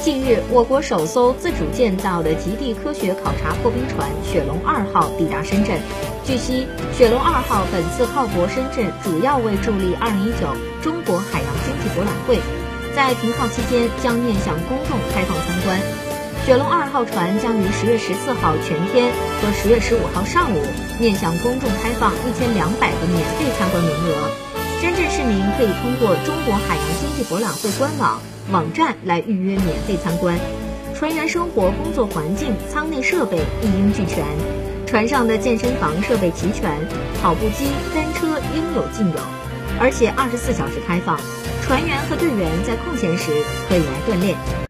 [0.00, 5.76] 近日，我国首艘自主建造的极地科学考察破冰船“雪龙二号”抵达深圳。
[6.24, 12.38] 据悉，“雪龙二号”本次靠泊深圳，主要为助力2019中国海洋经济博览会。
[12.94, 15.80] 在停靠期间，将面向公众开放参观。
[16.46, 19.12] “雪龙二号”船将于10月14号全天
[19.42, 20.62] 和10月15号上午
[21.00, 24.47] 面向公众开放1200个免费参观名额。
[24.80, 28.20] 深圳市民可以通过中国海洋经济博览会官网。
[28.52, 30.38] 网站来预约免费参观，
[30.96, 34.24] 船员生活工作环境、舱内设备一应俱全，
[34.86, 36.70] 船上的健身房设备齐全，
[37.20, 39.20] 跑步机、单车应有尽有，
[39.78, 41.20] 而且二十四小时开放，
[41.60, 43.32] 船员和队员在空闲时
[43.68, 44.67] 可以来锻炼。